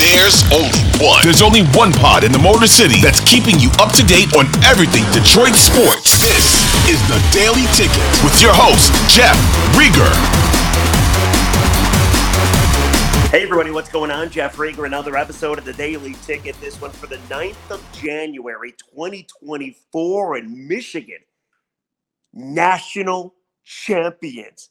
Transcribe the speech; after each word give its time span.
There's 0.00 0.40
only 0.50 0.80
one. 0.96 1.20
There's 1.22 1.42
only 1.42 1.60
one 1.76 1.92
pod 1.92 2.24
in 2.24 2.32
the 2.32 2.38
Motor 2.38 2.66
City 2.66 3.02
that's 3.02 3.20
keeping 3.20 3.60
you 3.60 3.68
up 3.78 3.92
to 3.92 4.02
date 4.02 4.32
on 4.34 4.46
everything 4.64 5.04
Detroit 5.12 5.52
sports. 5.52 6.16
This 6.24 6.56
is 6.88 6.96
the 7.06 7.20
Daily 7.36 7.68
Ticket 7.76 8.00
with 8.24 8.40
your 8.40 8.54
host, 8.54 8.88
Jeff 9.12 9.36
Riger. 9.76 10.08
Hey 13.28 13.42
everybody, 13.42 13.70
what's 13.72 13.90
going 13.90 14.10
on? 14.10 14.30
Jeff 14.30 14.56
Riger, 14.56 14.86
another 14.86 15.18
episode 15.18 15.58
of 15.58 15.66
the 15.66 15.74
Daily 15.74 16.14
Ticket. 16.22 16.58
This 16.62 16.80
one 16.80 16.92
for 16.92 17.06
the 17.06 17.18
9th 17.28 17.70
of 17.70 17.92
January, 17.92 18.72
2024 18.72 20.38
in 20.38 20.66
Michigan. 20.66 21.20
National 22.32 23.34
champions. 23.64 24.70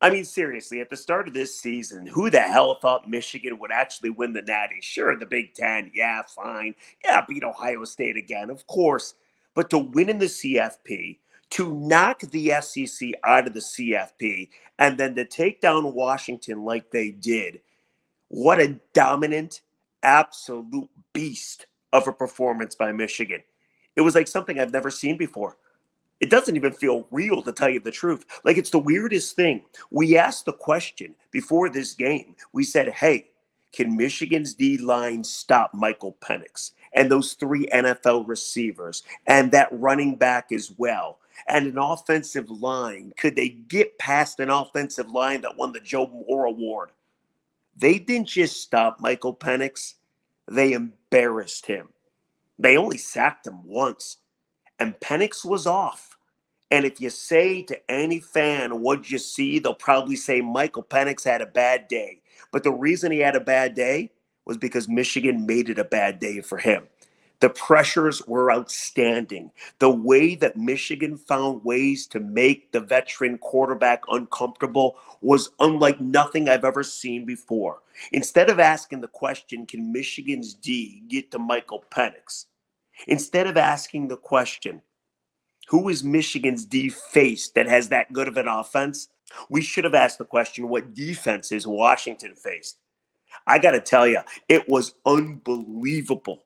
I 0.00 0.10
mean, 0.10 0.24
seriously, 0.24 0.80
at 0.80 0.90
the 0.90 0.96
start 0.96 1.26
of 1.26 1.32
this 1.32 1.58
season, 1.58 2.06
who 2.06 2.28
the 2.28 2.40
hell 2.40 2.78
thought 2.80 3.08
Michigan 3.08 3.58
would 3.58 3.72
actually 3.72 4.10
win 4.10 4.34
the 4.34 4.42
Natty? 4.42 4.80
Sure, 4.82 5.16
the 5.16 5.24
Big 5.24 5.54
Ten, 5.54 5.90
yeah, 5.94 6.22
fine. 6.22 6.74
Yeah, 7.02 7.24
beat 7.26 7.42
Ohio 7.42 7.82
State 7.84 8.16
again, 8.16 8.50
of 8.50 8.66
course. 8.66 9.14
But 9.54 9.70
to 9.70 9.78
win 9.78 10.10
in 10.10 10.18
the 10.18 10.26
CFP, 10.26 11.18
to 11.50 11.74
knock 11.74 12.20
the 12.20 12.52
SEC 12.60 13.12
out 13.24 13.46
of 13.46 13.54
the 13.54 13.60
CFP, 13.60 14.50
and 14.78 14.98
then 14.98 15.14
to 15.14 15.24
take 15.24 15.62
down 15.62 15.94
Washington 15.94 16.62
like 16.64 16.90
they 16.90 17.10
did, 17.10 17.60
what 18.28 18.60
a 18.60 18.78
dominant, 18.92 19.62
absolute 20.02 20.90
beast 21.14 21.66
of 21.94 22.06
a 22.06 22.12
performance 22.12 22.74
by 22.74 22.92
Michigan. 22.92 23.42
It 23.96 24.02
was 24.02 24.14
like 24.14 24.28
something 24.28 24.58
I've 24.58 24.72
never 24.72 24.90
seen 24.90 25.16
before 25.16 25.56
it 26.26 26.30
doesn't 26.30 26.56
even 26.56 26.72
feel 26.72 27.06
real 27.12 27.40
to 27.40 27.52
tell 27.52 27.68
you 27.68 27.78
the 27.78 27.92
truth. 27.92 28.24
Like 28.42 28.56
it's 28.56 28.70
the 28.70 28.80
weirdest 28.80 29.36
thing. 29.36 29.62
We 29.92 30.18
asked 30.18 30.44
the 30.44 30.52
question 30.52 31.14
before 31.30 31.68
this 31.68 31.94
game. 31.94 32.34
We 32.52 32.64
said, 32.64 32.88
"Hey, 32.88 33.28
can 33.72 33.96
Michigan's 33.96 34.52
D 34.52 34.76
line 34.76 35.22
stop 35.22 35.72
Michael 35.72 36.16
Penix 36.20 36.72
and 36.94 37.08
those 37.08 37.34
three 37.34 37.68
NFL 37.72 38.26
receivers 38.26 39.04
and 39.28 39.52
that 39.52 39.68
running 39.70 40.16
back 40.16 40.50
as 40.50 40.72
well?" 40.76 41.20
And 41.46 41.68
an 41.68 41.78
offensive 41.78 42.50
line, 42.50 43.12
could 43.16 43.36
they 43.36 43.50
get 43.50 43.96
past 43.98 44.40
an 44.40 44.50
offensive 44.50 45.10
line 45.12 45.42
that 45.42 45.56
won 45.56 45.72
the 45.72 45.80
Joe 45.80 46.08
Moore 46.08 46.46
Award? 46.46 46.90
They 47.76 48.00
didn't 48.00 48.26
just 48.26 48.62
stop 48.62 48.98
Michael 48.98 49.36
Penix, 49.36 49.94
they 50.50 50.72
embarrassed 50.72 51.66
him. 51.66 51.90
They 52.58 52.76
only 52.76 52.98
sacked 52.98 53.46
him 53.46 53.64
once 53.64 54.16
and 54.78 54.98
Penix 55.00 55.44
was 55.44 55.66
off. 55.66 56.15
And 56.70 56.84
if 56.84 57.00
you 57.00 57.10
say 57.10 57.62
to 57.62 57.90
any 57.90 58.20
fan, 58.20 58.80
what'd 58.80 59.10
you 59.10 59.18
see? 59.18 59.58
They'll 59.58 59.74
probably 59.74 60.16
say 60.16 60.40
Michael 60.40 60.82
Penix 60.82 61.24
had 61.24 61.40
a 61.40 61.46
bad 61.46 61.88
day. 61.88 62.20
But 62.52 62.64
the 62.64 62.72
reason 62.72 63.12
he 63.12 63.18
had 63.20 63.36
a 63.36 63.40
bad 63.40 63.74
day 63.74 64.10
was 64.46 64.56
because 64.56 64.88
Michigan 64.88 65.46
made 65.46 65.68
it 65.68 65.78
a 65.78 65.84
bad 65.84 66.18
day 66.18 66.40
for 66.40 66.58
him. 66.58 66.88
The 67.40 67.50
pressures 67.50 68.26
were 68.26 68.50
outstanding. 68.50 69.50
The 69.78 69.90
way 69.90 70.34
that 70.36 70.56
Michigan 70.56 71.18
found 71.18 71.64
ways 71.64 72.06
to 72.08 72.20
make 72.20 72.72
the 72.72 72.80
veteran 72.80 73.36
quarterback 73.38 74.02
uncomfortable 74.08 74.96
was 75.20 75.50
unlike 75.60 76.00
nothing 76.00 76.48
I've 76.48 76.64
ever 76.64 76.82
seen 76.82 77.26
before. 77.26 77.80
Instead 78.12 78.48
of 78.48 78.58
asking 78.58 79.02
the 79.02 79.08
question, 79.08 79.66
can 79.66 79.92
Michigan's 79.92 80.54
D 80.54 81.02
get 81.08 81.30
to 81.32 81.38
Michael 81.38 81.84
Penix? 81.90 82.46
Instead 83.06 83.46
of 83.46 83.58
asking 83.58 84.08
the 84.08 84.16
question, 84.16 84.80
who 85.66 85.88
is 85.88 86.04
Michigan's 86.04 86.64
D 86.64 86.88
face 86.88 87.50
that 87.50 87.66
has 87.66 87.88
that 87.88 88.12
good 88.12 88.28
of 88.28 88.36
an 88.36 88.48
offense? 88.48 89.08
We 89.50 89.60
should 89.62 89.84
have 89.84 89.94
asked 89.94 90.18
the 90.18 90.24
question, 90.24 90.68
what 90.68 90.94
defense 90.94 91.52
is 91.52 91.66
Washington 91.66 92.34
faced? 92.34 92.78
I 93.46 93.58
got 93.58 93.72
to 93.72 93.80
tell 93.80 94.06
you, 94.06 94.20
it 94.48 94.68
was 94.68 94.94
unbelievable. 95.04 96.44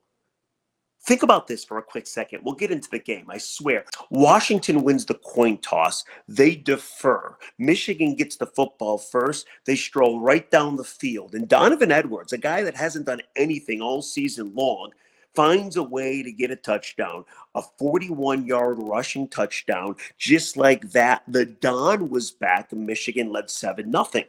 Think 1.06 1.22
about 1.22 1.46
this 1.46 1.64
for 1.64 1.78
a 1.78 1.82
quick 1.82 2.06
second. 2.06 2.42
We'll 2.44 2.54
get 2.54 2.70
into 2.70 2.90
the 2.90 2.98
game, 2.98 3.24
I 3.30 3.38
swear. 3.38 3.86
Washington 4.10 4.82
wins 4.82 5.06
the 5.06 5.14
coin 5.14 5.56
toss. 5.58 6.04
They 6.28 6.54
defer. 6.54 7.38
Michigan 7.58 8.16
gets 8.16 8.36
the 8.36 8.46
football 8.46 8.98
first. 8.98 9.46
They 9.64 9.76
stroll 9.76 10.20
right 10.20 10.50
down 10.50 10.76
the 10.76 10.84
field. 10.84 11.34
And 11.34 11.48
Donovan 11.48 11.90
Edwards, 11.90 12.34
a 12.34 12.38
guy 12.38 12.62
that 12.62 12.76
hasn't 12.76 13.06
done 13.06 13.22
anything 13.34 13.80
all 13.80 14.02
season 14.02 14.54
long, 14.54 14.92
finds 15.34 15.76
a 15.76 15.82
way 15.82 16.22
to 16.22 16.32
get 16.32 16.50
a 16.50 16.56
touchdown, 16.56 17.24
a 17.54 17.62
41 17.78 18.46
yard 18.46 18.78
rushing 18.80 19.28
touchdown. 19.28 19.96
Just 20.18 20.56
like 20.56 20.90
that, 20.90 21.22
the 21.28 21.46
Don 21.46 22.10
was 22.10 22.30
back 22.30 22.72
Michigan 22.72 23.30
led 23.30 23.50
7 23.50 23.92
0. 23.92 24.24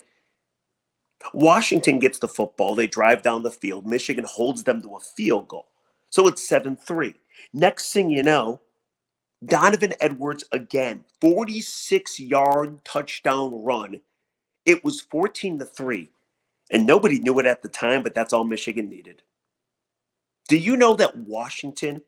Washington 1.33 1.99
gets 1.99 2.19
the 2.19 2.27
football. 2.27 2.75
They 2.75 2.87
drive 2.87 3.21
down 3.21 3.43
the 3.43 3.51
field. 3.51 3.85
Michigan 3.85 4.25
holds 4.25 4.63
them 4.63 4.81
to 4.81 4.95
a 4.95 4.99
field 4.99 5.47
goal. 5.47 5.67
So 6.09 6.27
it's 6.27 6.47
7 6.47 6.75
3. 6.75 7.13
Next 7.53 7.91
thing 7.93 8.09
you 8.09 8.23
know, 8.23 8.61
Donovan 9.45 9.93
Edwards 9.99 10.43
again, 10.51 11.03
46 11.19 12.19
yard 12.19 12.83
touchdown 12.85 13.63
run. 13.63 14.01
It 14.65 14.83
was 14.83 15.01
14 15.01 15.59
to 15.59 15.65
3. 15.65 16.09
And 16.71 16.85
nobody 16.85 17.19
knew 17.19 17.39
it 17.39 17.45
at 17.45 17.61
the 17.61 17.67
time, 17.67 18.03
but 18.03 18.13
that's 18.13 18.31
all 18.31 18.43
Michigan 18.43 18.87
needed. 18.87 19.23
Do 20.51 20.57
you 20.57 20.75
know 20.75 20.95
that 20.95 21.15
Washington 21.15 22.01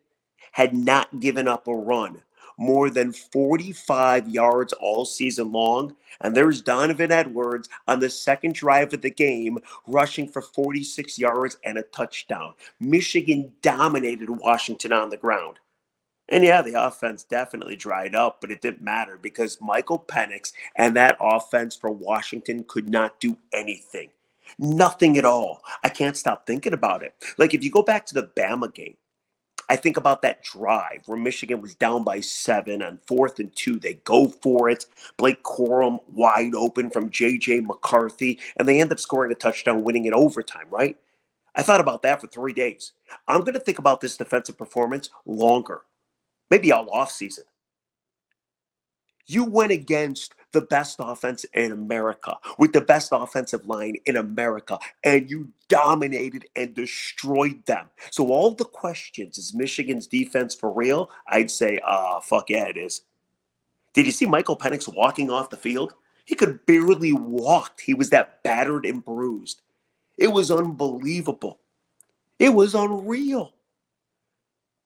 had 0.51 0.73
not 0.73 1.21
given 1.21 1.47
up 1.47 1.65
a 1.65 1.73
run 1.73 2.21
more 2.57 2.89
than 2.89 3.13
45 3.13 4.27
yards 4.27 4.73
all 4.73 5.05
season 5.05 5.53
long? 5.53 5.95
And 6.19 6.35
there's 6.35 6.61
Donovan 6.61 7.09
Edwards 7.09 7.69
on 7.87 8.01
the 8.01 8.09
second 8.09 8.53
drive 8.53 8.93
of 8.93 9.01
the 9.01 9.09
game, 9.09 9.59
rushing 9.87 10.27
for 10.27 10.41
46 10.41 11.17
yards 11.17 11.57
and 11.63 11.77
a 11.77 11.83
touchdown. 11.83 12.53
Michigan 12.81 13.53
dominated 13.61 14.29
Washington 14.29 14.91
on 14.91 15.09
the 15.09 15.15
ground. 15.15 15.59
And 16.27 16.43
yeah, 16.43 16.61
the 16.61 16.85
offense 16.85 17.23
definitely 17.23 17.77
dried 17.77 18.13
up, 18.13 18.41
but 18.41 18.51
it 18.51 18.59
didn't 18.59 18.81
matter 18.81 19.17
because 19.17 19.61
Michael 19.61 19.99
Penix 19.99 20.51
and 20.75 20.97
that 20.97 21.15
offense 21.21 21.77
for 21.77 21.91
Washington 21.91 22.65
could 22.67 22.89
not 22.89 23.21
do 23.21 23.37
anything. 23.53 24.09
Nothing 24.59 25.17
at 25.17 25.25
all. 25.25 25.61
I 25.83 25.89
can't 25.89 26.17
stop 26.17 26.45
thinking 26.45 26.73
about 26.73 27.03
it. 27.03 27.15
Like 27.37 27.53
if 27.53 27.63
you 27.63 27.71
go 27.71 27.81
back 27.81 28.05
to 28.07 28.13
the 28.13 28.29
Bama 28.35 28.73
game, 28.73 28.95
I 29.69 29.75
think 29.75 29.97
about 29.97 30.21
that 30.21 30.43
drive 30.43 31.03
where 31.05 31.17
Michigan 31.17 31.61
was 31.61 31.73
down 31.73 32.03
by 32.03 32.19
seven 32.19 32.81
on 32.83 32.99
fourth 33.07 33.39
and 33.39 33.55
two. 33.55 33.79
They 33.79 33.95
go 34.03 34.27
for 34.27 34.69
it. 34.69 34.85
Blake 35.17 35.41
Corum 35.43 35.99
wide 36.11 36.53
open 36.53 36.89
from 36.89 37.09
JJ 37.09 37.65
McCarthy, 37.65 38.39
and 38.57 38.67
they 38.67 38.81
end 38.81 38.91
up 38.91 38.99
scoring 38.99 39.31
a 39.31 39.35
touchdown, 39.35 39.83
winning 39.83 40.05
in 40.05 40.13
overtime, 40.13 40.67
right? 40.69 40.97
I 41.55 41.61
thought 41.61 41.79
about 41.81 42.01
that 42.03 42.19
for 42.19 42.27
three 42.27 42.53
days. 42.53 42.93
I'm 43.27 43.41
going 43.41 43.53
to 43.53 43.59
think 43.59 43.79
about 43.79 44.01
this 44.01 44.17
defensive 44.17 44.57
performance 44.57 45.09
longer, 45.25 45.81
maybe 46.49 46.71
all 46.71 46.89
off 46.89 47.11
season. 47.11 47.45
You 49.25 49.45
went 49.45 49.71
against 49.71 50.35
the 50.51 50.61
best 50.61 50.97
offense 50.99 51.45
in 51.53 51.71
America 51.71 52.37
with 52.57 52.73
the 52.73 52.81
best 52.81 53.09
offensive 53.11 53.65
line 53.65 53.95
in 54.05 54.17
America, 54.17 54.77
and 55.03 55.29
you 55.29 55.49
dominated 55.67 56.45
and 56.55 56.73
destroyed 56.73 57.65
them. 57.65 57.89
So 58.11 58.27
all 58.27 58.51
the 58.51 58.65
questions 58.65 59.37
is 59.37 59.53
Michigan's 59.53 60.07
defense 60.07 60.53
for 60.53 60.71
real? 60.71 61.09
I'd 61.27 61.51
say, 61.51 61.79
uh, 61.85 62.19
fuck 62.19 62.49
yeah, 62.49 62.65
it 62.65 62.77
is. 62.77 63.01
Did 63.93 64.05
you 64.05 64.11
see 64.11 64.25
Michael 64.25 64.57
Penix 64.57 64.93
walking 64.93 65.29
off 65.29 65.49
the 65.49 65.57
field? 65.57 65.93
He 66.25 66.35
could 66.35 66.65
barely 66.65 67.13
walk. 67.13 67.79
He 67.81 67.93
was 67.93 68.09
that 68.11 68.43
battered 68.43 68.85
and 68.85 69.03
bruised. 69.03 69.61
It 70.17 70.27
was 70.27 70.51
unbelievable. 70.51 71.59
It 72.39 72.49
was 72.49 72.75
unreal. 72.75 73.53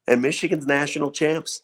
And 0.08 0.22
Michigan's 0.22 0.66
national 0.66 1.12
champs. 1.12 1.62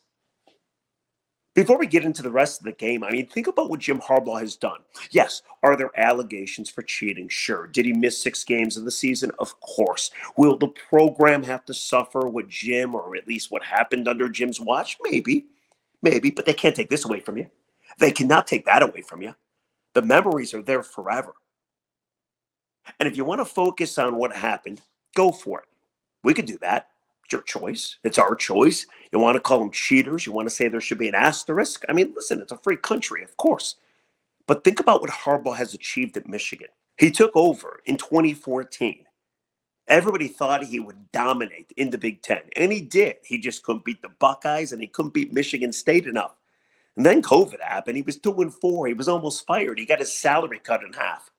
Before 1.54 1.78
we 1.78 1.86
get 1.86 2.04
into 2.04 2.24
the 2.24 2.32
rest 2.32 2.60
of 2.60 2.66
the 2.66 2.72
game, 2.72 3.04
I 3.04 3.12
mean, 3.12 3.28
think 3.28 3.46
about 3.46 3.70
what 3.70 3.80
Jim 3.80 4.00
Harbaugh 4.00 4.40
has 4.40 4.56
done. 4.56 4.80
Yes, 5.12 5.44
are 5.62 5.78
there 5.78 5.92
allegations 6.00 6.68
for 6.68 6.82
cheating? 6.82 7.30
Sure. 7.30 7.68
Did 7.68 7.86
he 7.86 7.94
miss 7.94 8.18
six 8.18 8.44
games 8.44 8.76
of 8.76 8.86
the 8.86 8.92
season? 8.92 9.32
Of 9.38 9.60
course. 9.60 10.10
Will 10.36 10.58
the 10.58 10.70
program 10.70 11.44
have 11.44 11.64
to 11.66 11.74
suffer 11.74 12.28
with 12.28 12.50
Jim 12.50 12.96
or 12.96 13.16
at 13.16 13.28
least 13.28 13.52
what 13.52 13.64
happened 13.64 14.08
under 14.08 14.30
Jim's 14.30 14.60
watch? 14.60 14.98
Maybe. 15.04 15.46
Maybe, 16.02 16.32
but 16.32 16.46
they 16.46 16.54
can't 16.54 16.76
take 16.76 16.90
this 16.90 17.06
away 17.06 17.20
from 17.20 17.38
you. 17.38 17.48
They 18.00 18.12
cannot 18.12 18.48
take 18.48 18.66
that 18.66 18.82
away 18.82 19.02
from 19.02 19.22
you. 19.22 19.36
The 19.94 20.02
memories 20.02 20.56
are 20.56 20.64
there 20.64 20.82
forever. 20.82 21.36
And 23.00 23.08
if 23.08 23.16
you 23.16 23.26
want 23.26 23.42
to 23.42 23.46
focus 23.46 24.00
on 24.00 24.18
what 24.18 24.36
happened, 24.36 24.82
go 25.16 25.32
for 25.32 25.60
it. 25.60 25.68
We 26.24 26.34
could 26.34 26.48
do 26.48 26.58
that 26.62 26.88
your 27.34 27.42
choice. 27.42 27.98
It's 28.06 28.18
our 28.18 28.36
choice. 28.36 28.88
You 29.12 29.20
want 29.20 29.36
to 29.36 29.42
call 29.42 29.60
them 29.60 29.72
cheaters. 29.72 30.26
You 30.26 30.32
want 30.32 30.48
to 30.48 30.56
say 30.56 30.70
there 30.70 30.80
should 30.80 31.00
be 31.00 31.10
an 31.10 31.16
asterisk. 31.16 31.84
I 31.90 31.94
mean, 31.94 32.14
listen, 32.16 32.40
it's 32.40 32.54
a 32.54 32.58
free 32.58 32.78
country, 32.78 33.24
of 33.24 33.36
course. 33.36 33.76
But 34.48 34.64
think 34.64 34.80
about 34.80 35.02
what 35.02 35.10
Harbaugh 35.10 35.58
has 35.58 35.74
achieved 35.74 36.16
at 36.16 36.30
Michigan. 36.30 36.70
He 36.98 37.12
took 37.12 37.32
over 37.36 37.82
in 37.86 37.98
2014. 37.98 39.06
Everybody 39.90 40.30
thought 40.30 40.64
he 40.64 40.80
would 40.80 41.12
dominate 41.12 41.74
in 41.76 41.90
the 41.90 41.98
Big 41.98 42.22
Ten, 42.22 42.44
and 42.56 42.72
he 42.72 42.80
did. 42.80 43.18
He 43.26 43.38
just 43.38 43.64
couldn't 43.64 43.84
beat 43.84 44.02
the 44.02 44.10
Buckeyes, 44.20 44.72
and 44.72 44.82
he 44.82 44.88
couldn't 44.88 45.14
beat 45.14 45.34
Michigan 45.34 45.74
State 45.74 46.08
enough. 46.08 46.36
And 46.96 47.06
then 47.06 47.22
COVID 47.22 47.60
happened. 47.62 47.98
He 47.98 48.04
was 48.04 48.18
two 48.18 48.42
and 48.42 48.54
four. 48.54 48.88
He 48.88 48.94
was 48.94 49.10
almost 49.10 49.46
fired. 49.46 49.80
He 49.80 49.86
got 49.86 50.00
his 50.00 50.14
salary 50.14 50.60
cut 50.64 50.84
in 50.84 50.94
half. 50.94 51.32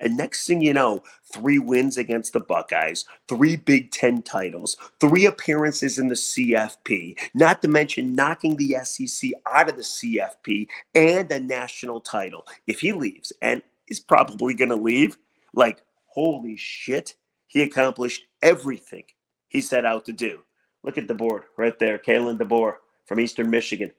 And 0.00 0.16
next 0.16 0.46
thing 0.46 0.60
you 0.60 0.72
know, 0.72 1.02
three 1.32 1.58
wins 1.58 1.96
against 1.96 2.32
the 2.32 2.40
Buckeyes, 2.40 3.04
three 3.28 3.56
Big 3.56 3.90
Ten 3.90 4.22
titles, 4.22 4.76
three 5.00 5.26
appearances 5.26 5.98
in 5.98 6.08
the 6.08 6.14
CFP, 6.14 7.18
not 7.34 7.62
to 7.62 7.68
mention 7.68 8.14
knocking 8.14 8.56
the 8.56 8.76
SEC 8.84 9.30
out 9.46 9.68
of 9.68 9.76
the 9.76 9.82
CFP 9.82 10.68
and 10.94 11.30
a 11.30 11.40
national 11.40 12.00
title. 12.00 12.46
If 12.66 12.80
he 12.80 12.92
leaves, 12.92 13.32
and 13.42 13.62
he's 13.86 14.00
probably 14.00 14.54
going 14.54 14.70
to 14.70 14.76
leave, 14.76 15.18
like, 15.54 15.82
holy 16.06 16.56
shit, 16.56 17.14
he 17.46 17.62
accomplished 17.62 18.24
everything 18.42 19.04
he 19.48 19.60
set 19.60 19.84
out 19.84 20.04
to 20.06 20.12
do. 20.12 20.40
Look 20.82 20.98
at 20.98 21.08
the 21.08 21.14
board 21.14 21.44
right 21.56 21.78
there. 21.78 21.98
Kalen 21.98 22.38
DeBoer 22.38 22.74
from 23.06 23.20
Eastern 23.20 23.50
Michigan. 23.50 23.92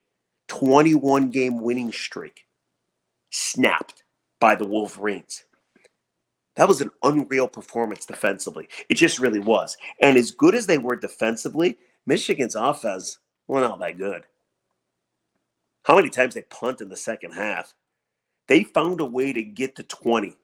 21 0.48 1.31
game 1.31 1.62
winning 1.62 1.91
streak 1.91 2.45
snapped 3.31 4.03
by 4.39 4.56
the 4.56 4.68
Wolverines. 4.68 5.45
That 6.56 6.68
was 6.68 6.81
an 6.81 6.92
unreal 7.04 7.48
performance 7.48 8.06
defensively. 8.06 8.69
It 8.90 8.96
just 8.96 9.19
really 9.19 9.40
was. 9.40 9.78
And 10.02 10.18
as 10.18 10.31
good 10.31 10.56
as 10.56 10.68
they 10.68 10.78
were 10.78 10.96
defensively, 10.96 11.78
Michigan's 12.06 12.56
offense 12.56 13.19
wasn't 13.48 13.72
all 13.72 13.78
that 13.80 13.98
good. 13.98 14.24
How 15.84 15.96
many 15.96 16.10
times 16.10 16.34
they 16.36 16.44
punt 16.44 16.81
in 16.81 16.90
the 16.90 16.98
second 16.98 17.34
half? 17.34 17.74
They 18.48 18.63
found 18.63 19.02
a 19.02 19.06
way 19.06 19.34
to 19.34 19.44
get 19.44 19.75
to 19.75 19.84
20, 19.84 20.36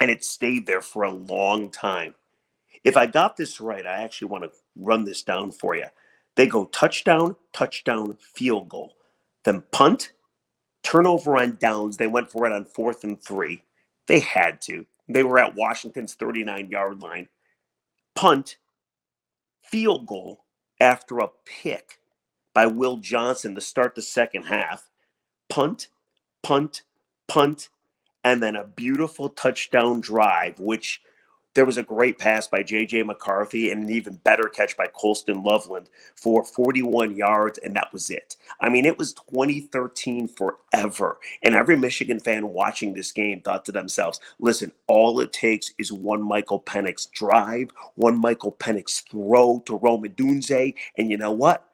and 0.00 0.10
it 0.10 0.24
stayed 0.24 0.66
there 0.66 0.82
for 0.82 1.04
a 1.04 1.10
long 1.10 1.70
time. 1.70 2.14
If 2.84 2.96
I 2.96 3.06
got 3.06 3.36
this 3.36 3.60
right, 3.60 3.86
I 3.86 4.02
actually 4.02 4.28
want 4.28 4.44
to 4.44 4.50
run 4.76 5.04
this 5.04 5.22
down 5.22 5.52
for 5.52 5.74
you. 5.76 5.86
They 6.36 6.46
go 6.46 6.66
touchdown, 6.66 7.36
touchdown, 7.52 8.16
field 8.20 8.68
goal, 8.68 8.94
then 9.44 9.62
punt, 9.72 10.12
turnover 10.82 11.36
on 11.38 11.56
downs. 11.60 11.96
They 11.96 12.06
went 12.06 12.30
for 12.30 12.46
it 12.46 12.52
on 12.52 12.64
fourth 12.66 13.04
and 13.04 13.20
three. 13.22 13.62
They 14.08 14.20
had 14.20 14.60
to. 14.62 14.86
They 15.08 15.24
were 15.24 15.38
at 15.38 15.56
Washington's 15.56 16.14
39 16.14 16.70
yard 16.70 17.02
line. 17.02 17.28
Punt, 18.14 18.58
field 19.62 20.06
goal 20.06 20.44
after 20.80 21.18
a 21.20 21.28
pick 21.46 22.00
by 22.54 22.66
Will 22.66 22.98
Johnson 22.98 23.54
to 23.54 23.60
start 23.60 23.94
the 23.94 24.02
second 24.02 24.44
half. 24.44 24.88
Punt, 25.50 25.88
punt, 26.42 26.82
punt, 27.28 27.68
and 28.24 28.42
then 28.42 28.56
a 28.56 28.64
beautiful 28.64 29.28
touchdown 29.30 30.00
drive, 30.00 30.60
which 30.60 31.00
there 31.56 31.64
was 31.64 31.78
a 31.78 31.82
great 31.82 32.18
pass 32.18 32.46
by 32.46 32.62
J.J. 32.62 33.02
McCarthy 33.02 33.70
and 33.70 33.82
an 33.82 33.90
even 33.90 34.20
better 34.22 34.44
catch 34.48 34.76
by 34.76 34.86
Colston 34.86 35.42
Loveland 35.42 35.88
for 36.14 36.44
41 36.44 37.16
yards, 37.16 37.58
and 37.58 37.74
that 37.74 37.92
was 37.92 38.10
it. 38.10 38.36
I 38.60 38.68
mean, 38.68 38.84
it 38.84 38.98
was 38.98 39.14
2013 39.14 40.28
forever. 40.28 41.18
And 41.42 41.54
every 41.54 41.76
Michigan 41.76 42.20
fan 42.20 42.48
watching 42.50 42.92
this 42.92 43.10
game 43.10 43.40
thought 43.40 43.64
to 43.64 43.72
themselves, 43.72 44.20
listen, 44.38 44.70
all 44.86 45.18
it 45.20 45.32
takes 45.32 45.72
is 45.78 45.90
one 45.90 46.22
Michael 46.22 46.60
Penix 46.60 47.10
drive, 47.10 47.70
one 47.94 48.20
Michael 48.20 48.52
Penix 48.52 49.02
throw 49.10 49.62
to 49.66 49.76
Rome 49.76 50.04
Odunze, 50.04 50.74
and 50.98 51.10
you 51.10 51.16
know 51.16 51.32
what? 51.32 51.66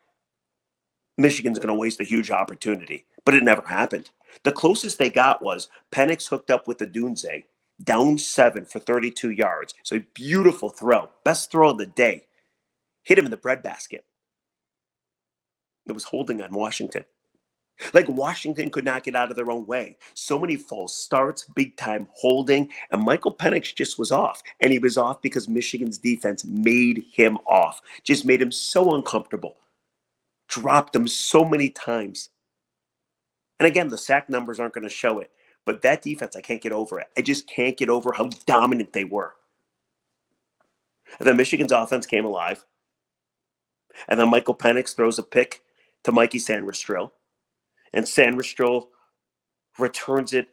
Michigan's 1.19 1.59
going 1.59 1.69
to 1.69 1.75
waste 1.75 2.01
a 2.01 2.05
huge 2.05 2.31
opportunity. 2.31 3.05
But 3.25 3.35
it 3.35 3.43
never 3.43 3.63
happened. 3.63 4.11
The 4.45 4.53
closest 4.53 4.99
they 4.99 5.11
got 5.11 5.43
was 5.43 5.69
Penix 5.91 6.29
hooked 6.29 6.51
up 6.51 6.67
with 6.67 6.79
the 6.79 6.87
Dunze 6.87 7.45
down 7.83 8.19
seven 8.19 8.65
for 8.65 8.79
32 8.79 9.31
yards. 9.31 9.75
So 9.83 9.97
a 9.97 10.07
beautiful 10.15 10.69
throw. 10.69 11.11
Best 11.25 11.51
throw 11.51 11.71
of 11.71 11.79
the 11.79 11.87
day. 11.87 12.27
Hit 13.03 13.19
him 13.19 13.25
in 13.25 13.31
the 13.31 13.37
breadbasket. 13.37 14.05
It 15.87 15.93
was 15.93 16.05
holding 16.05 16.41
on 16.43 16.53
Washington. 16.53 17.05
Like 17.93 18.09
Washington 18.09 18.71
could 18.71 18.85
not 18.85 19.03
get 19.03 19.17
out 19.17 19.31
of 19.31 19.37
their 19.37 19.51
own 19.51 19.67
way. 19.67 19.97
So 20.15 20.39
many 20.39 20.57
false 20.57 20.97
starts, 20.97 21.47
big 21.55 21.77
time 21.77 22.07
holding, 22.13 22.71
and 22.91 23.03
Michael 23.03 23.35
Penix 23.35 23.75
just 23.75 23.99
was 23.99 24.13
off. 24.13 24.43
And 24.61 24.71
he 24.73 24.79
was 24.79 24.97
off 24.97 25.23
because 25.23 25.49
Michigan's 25.49 25.99
defense 25.99 26.45
made 26.45 27.05
him 27.13 27.39
off, 27.47 27.81
just 28.05 28.25
made 28.25 28.41
him 28.41 28.53
so 28.53 28.95
uncomfortable, 28.95 29.57
dropped 30.49 30.95
him 30.95 31.09
so 31.09 31.45
many 31.45 31.71
times. 31.71 32.29
And 33.59 33.67
again, 33.67 33.89
the 33.89 33.99
sack 33.99 34.29
numbers 34.29 34.61
aren't 34.61 34.75
going 34.75 34.85
to 34.85 34.91
show 34.91 35.19
it. 35.19 35.31
But 35.65 35.83
that 35.83 36.03
defense, 36.03 36.37
I 36.37 36.41
can't 36.41 36.63
get 36.63 36.73
over 36.73 36.99
it. 36.99 37.07
I 37.17 37.23
just 37.23 37.47
can't 37.47 37.77
get 37.77 37.89
over 37.89 38.13
how 38.13 38.29
dominant 38.47 38.93
they 38.93 39.05
were. 39.05 39.35
And 41.19 41.29
then 41.29 41.37
Michigan's 41.37 41.73
offense 41.73 42.07
came 42.07 42.25
alive. 42.25 42.65
And 44.09 44.19
then 44.19 44.31
Michael 44.31 44.55
Penix 44.55 44.95
throws 44.95 45.19
a 45.19 45.23
pick 45.23 45.63
to 46.05 46.13
Mikey 46.13 46.39
Sainristil. 46.39 47.11
And 47.93 48.05
Sainristil 48.05 48.89
returns 49.79 50.33
it 50.33 50.49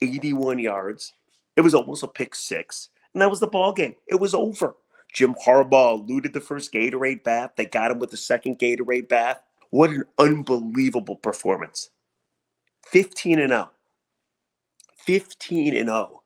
81 0.00 0.58
yards. 0.58 1.12
It 1.56 1.60
was 1.60 1.74
almost 1.74 2.02
a 2.02 2.08
pick 2.08 2.34
six. 2.34 2.88
And 3.14 3.22
that 3.22 3.30
was 3.30 3.40
the 3.40 3.46
ball 3.46 3.72
game. 3.72 3.94
It 4.06 4.20
was 4.20 4.34
over. 4.34 4.74
Jim 5.12 5.34
Harbaugh 5.46 6.00
eluded 6.00 6.32
the 6.32 6.40
first 6.40 6.72
Gatorade 6.72 7.24
bath. 7.24 7.52
They 7.56 7.66
got 7.66 7.90
him 7.90 7.98
with 7.98 8.10
the 8.10 8.16
second 8.16 8.58
Gatorade 8.58 9.08
bath. 9.08 9.40
What 9.70 9.90
an 9.90 10.04
unbelievable 10.18 11.16
performance. 11.16 11.90
15 12.86 13.38
and 13.38 13.50
0. 13.50 13.70
15 14.98 15.76
and 15.76 15.88
0. 15.88 16.22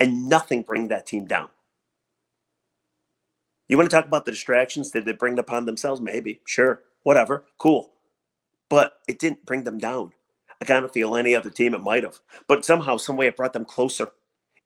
And 0.00 0.28
nothing 0.28 0.62
bring 0.62 0.88
that 0.88 1.06
team 1.06 1.26
down. 1.26 1.48
You 3.68 3.76
want 3.76 3.90
to 3.90 3.96
talk 3.96 4.06
about 4.06 4.24
the 4.24 4.30
distractions? 4.30 4.90
Did 4.90 5.04
they 5.04 5.12
bring 5.12 5.38
upon 5.38 5.64
themselves? 5.64 6.00
Maybe. 6.00 6.40
Sure. 6.46 6.82
Whatever. 7.02 7.44
Cool. 7.58 7.92
But 8.68 9.00
it 9.08 9.18
didn't 9.18 9.44
bring 9.46 9.64
them 9.64 9.78
down. 9.78 10.12
I 10.60 10.64
kind 10.64 10.84
of 10.84 10.92
feel 10.92 11.16
any 11.16 11.34
other 11.34 11.50
team 11.50 11.74
it 11.74 11.82
might 11.82 12.04
have. 12.04 12.20
But 12.48 12.64
somehow, 12.64 12.96
some 12.96 13.16
way, 13.16 13.26
it 13.26 13.36
brought 13.36 13.52
them 13.52 13.64
closer. 13.64 14.08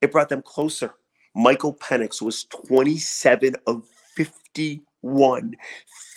It 0.01 0.13
brought 0.13 0.29
them 0.29 0.43
closer. 0.43 0.95
Michael 1.35 1.75
Penix 1.75 2.21
was 2.21 2.45
27 2.45 3.57
of 3.67 3.85
51. 4.15 5.55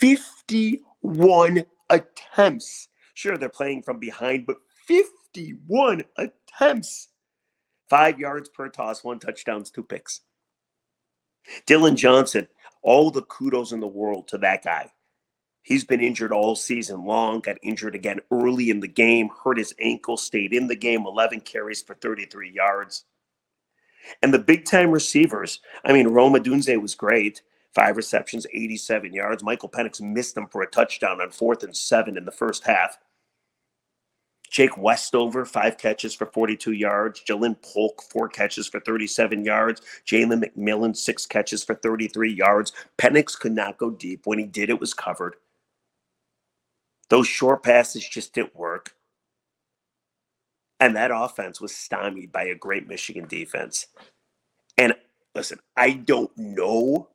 51 0.00 1.64
attempts. 1.90 2.88
Sure, 3.14 3.36
they're 3.36 3.48
playing 3.48 3.82
from 3.82 3.98
behind, 3.98 4.46
but 4.46 4.56
51 4.86 6.04
attempts. 6.16 7.08
Five 7.88 8.18
yards 8.18 8.48
per 8.48 8.68
toss, 8.68 9.04
one 9.04 9.18
touchdowns, 9.18 9.70
two 9.70 9.82
picks. 9.82 10.22
Dillon 11.66 11.96
Johnson, 11.96 12.48
all 12.82 13.10
the 13.10 13.22
kudos 13.22 13.72
in 13.72 13.80
the 13.80 13.86
world 13.86 14.28
to 14.28 14.38
that 14.38 14.64
guy. 14.64 14.90
He's 15.62 15.84
been 15.84 16.00
injured 16.00 16.32
all 16.32 16.56
season 16.56 17.04
long, 17.04 17.40
got 17.40 17.58
injured 17.62 17.94
again 17.94 18.20
early 18.32 18.70
in 18.70 18.80
the 18.80 18.88
game, 18.88 19.30
hurt 19.44 19.58
his 19.58 19.74
ankle, 19.78 20.16
stayed 20.16 20.52
in 20.52 20.66
the 20.66 20.76
game, 20.76 21.06
11 21.06 21.42
carries 21.42 21.82
for 21.82 21.94
33 21.94 22.50
yards. 22.50 23.04
And 24.22 24.34
the 24.34 24.40
big 24.40 24.64
time 24.64 24.90
receivers, 24.90 25.60
I 25.84 25.92
mean, 25.92 26.08
Rome 26.08 26.34
Odunze 26.34 26.80
was 26.80 26.96
great. 26.96 27.42
Five 27.74 27.96
receptions, 27.96 28.46
87 28.52 29.14
yards. 29.14 29.42
Michael 29.42 29.68
Penix 29.68 30.00
missed 30.00 30.36
him 30.36 30.46
for 30.48 30.62
a 30.62 30.70
touchdown 30.70 31.20
on 31.20 31.30
fourth 31.30 31.62
and 31.62 31.74
seven 31.74 32.18
in 32.18 32.24
the 32.24 32.32
first 32.32 32.64
half. 32.64 32.98
Jake 34.52 34.76
Westover, 34.76 35.46
five 35.46 35.78
catches 35.78 36.14
for 36.14 36.26
42 36.26 36.72
yards. 36.72 37.22
Ja'Lynn 37.26 37.56
Polk, 37.62 38.02
four 38.02 38.28
catches 38.28 38.68
for 38.68 38.80
37 38.80 39.46
yards. 39.46 39.80
Jalen 40.06 40.44
McMillan, 40.44 40.94
six 40.94 41.24
catches 41.24 41.64
for 41.64 41.74
33 41.74 42.34
yards. 42.34 42.72
Penix 42.98 43.36
could 43.36 43.52
not 43.52 43.78
go 43.78 43.90
deep. 43.90 44.26
When 44.26 44.38
he 44.38 44.44
did, 44.44 44.68
it 44.68 44.78
was 44.78 44.92
covered. 44.92 45.36
Those 47.08 47.26
short 47.26 47.62
passes 47.62 48.06
just 48.06 48.34
didn't 48.34 48.54
work. 48.54 48.94
And 50.78 50.96
that 50.96 51.10
offense 51.14 51.58
was 51.58 51.74
stymied 51.74 52.30
by 52.30 52.44
a 52.44 52.54
great 52.54 52.86
Michigan 52.86 53.26
defense. 53.26 53.86
And 54.76 54.94
listen, 55.34 55.60
I 55.78 55.92
don't 55.92 56.36
know 56.36 57.08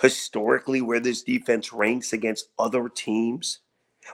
historically 0.00 0.80
where 0.80 0.98
this 0.98 1.22
defense 1.22 1.72
ranks 1.72 2.12
against 2.12 2.48
other 2.58 2.88
teams. 2.88 3.60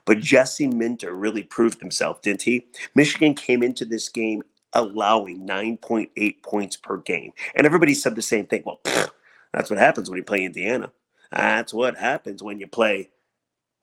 But 0.05 0.21
Jesse 0.21 0.67
Minter 0.67 1.15
really 1.15 1.43
proved 1.43 1.81
himself, 1.81 2.23
didn't 2.23 2.43
he? 2.43 2.67
Michigan 2.95 3.35
came 3.35 3.63
into 3.63 3.85
this 3.85 4.09
game 4.09 4.43
allowing 4.75 5.47
9.8 5.47 6.43
points 6.43 6.77
per 6.77 6.99
game. 6.99 7.33
And 7.55 7.67
everybody 7.67 7.95
said 7.95 8.15
the 8.15 8.23
same 8.23 8.47
thing. 8.47 8.63
Well, 8.67 8.81
pfft, 8.85 9.11
that's 9.53 9.71
what 9.71 9.79
happens 9.79 10.11
when 10.11 10.19
you 10.19 10.25
play 10.25 10.45
Indiana. 10.45 10.93
That's 11.33 11.73
what 11.73 11.97
happens 11.97 12.43
when 12.43 12.59
you 12.59 12.67
play 12.67 13.11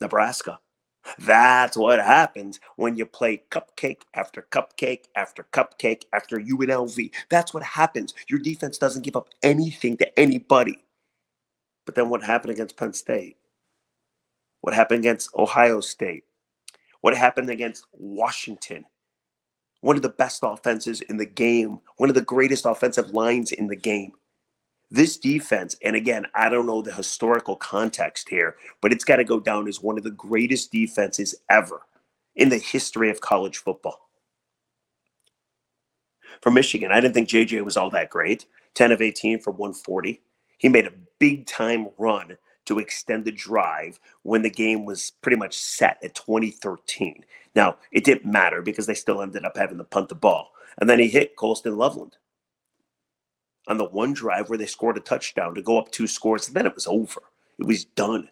Nebraska. 0.02 0.60
That's 1.20 1.78
what 1.78 2.00
happens 2.00 2.60
when 2.78 2.96
you 2.96 3.06
play 3.06 3.44
cupcake 3.52 4.02
after 4.16 4.48
cupcake 4.50 5.06
after 5.16 5.46
cupcake 5.54 6.04
after 6.14 6.40
UNLV. 6.40 7.12
That's 7.30 7.54
what 7.54 7.64
happens. 7.64 8.16
Your 8.28 8.40
defense 8.40 8.78
doesn't 8.80 9.04
give 9.04 9.16
up 9.16 9.30
anything 9.44 9.98
to 9.98 10.20
anybody. 10.20 10.84
But 11.86 11.94
then 11.94 12.10
what 12.10 12.24
happened 12.24 12.52
against 12.52 12.78
Penn 12.78 12.94
State? 12.94 13.38
What 14.66 14.74
happened 14.74 14.98
against 14.98 15.30
Ohio 15.36 15.80
State, 15.80 16.24
what 17.02 17.16
happened 17.16 17.52
against 17.52 17.86
Washington. 17.92 18.84
One 19.82 19.96
of 19.96 20.02
the 20.02 20.10
best 20.10 20.40
offenses 20.42 21.02
in 21.02 21.18
the 21.18 21.26
game, 21.28 21.82
one 21.98 22.10
of 22.10 22.16
the 22.16 22.22
greatest 22.24 22.66
offensive 22.66 23.12
lines 23.12 23.52
in 23.52 23.68
the 23.68 23.76
game. 23.76 24.14
This 24.90 25.18
defense, 25.18 25.76
and 25.84 25.96
again, 25.96 26.26
I 26.34 26.50
don't 26.50 26.66
know 26.66 26.82
the 26.82 26.92
historical 26.92 27.56
context 27.56 28.28
here, 28.28 28.56
but 28.82 28.92
it's 28.92 29.04
got 29.04 29.18
to 29.18 29.24
go 29.24 29.40
down 29.40 29.68
as 29.68 29.84
one 29.84 30.00
of 30.00 30.04
the 30.04 30.10
greatest 30.10 30.72
defenses 30.72 31.36
ever 31.48 31.82
in 32.36 32.50
the 32.50 32.58
history 32.58 33.12
of 33.12 33.22
college 33.22 33.58
football. 33.58 34.10
For 36.42 36.50
Michigan, 36.50 36.92
I 36.92 37.02
didn't 37.02 37.14
think 37.14 37.30
JJ 37.30 37.64
was 37.64 37.78
all 37.78 37.92
that 37.92 38.10
great. 38.10 38.48
10 38.74 38.92
of 38.92 39.04
18 39.04 39.42
for 39.42 39.52
140. 39.52 40.24
He 40.58 40.70
made 40.70 40.88
a 40.88 40.94
big 41.20 41.46
time 41.46 41.90
run 42.00 42.38
to 42.66 42.80
extend 42.80 43.26
the 43.26 43.32
drive 43.32 44.00
when 44.24 44.42
the 44.42 44.50
game 44.50 44.86
was 44.86 45.12
pretty 45.22 45.38
much 45.38 45.58
set 45.58 45.98
at 46.04 46.16
2013. 46.16 47.24
Now, 47.56 47.78
it 47.92 48.04
didn't 48.04 48.32
matter 48.32 48.62
because 48.62 48.86
they 48.86 48.94
still 48.94 49.22
ended 49.22 49.46
up 49.46 49.58
having 49.58 49.78
to 49.78 49.84
punt 49.84 50.10
the 50.10 50.16
ball. 50.16 50.52
And 50.78 50.90
then 50.90 51.00
he 51.00 51.08
hit 51.08 51.36
Colston 51.36 51.78
Loveland 51.78 52.18
on 53.68 53.78
the 53.78 53.86
one 53.86 54.14
drive 54.14 54.50
where 54.50 54.58
they 54.58 54.66
scored 54.66 54.98
a 54.98 55.02
touchdown 55.02 55.56
to 55.56 55.62
go 55.62 55.80
up 55.80 55.92
two 55.92 56.08
scores. 56.08 56.48
And 56.48 56.56
then 56.56 56.66
it 56.66 56.76
was 56.76 56.88
over. 56.88 57.22
It 57.58 57.66
was 57.66 57.86
done. 57.86 58.30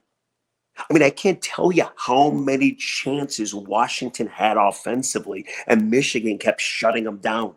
I 0.77 0.91
mean, 0.91 1.03
I 1.03 1.11
can't 1.11 1.41
tell 1.41 1.71
you 1.71 1.85
how 1.95 2.31
many 2.31 2.73
chances 2.73 3.53
Washington 3.53 4.27
had 4.27 4.57
offensively, 4.57 5.45
and 5.67 5.91
Michigan 5.91 6.39
kept 6.39 6.61
shutting 6.61 7.03
them 7.03 7.17
down. 7.17 7.55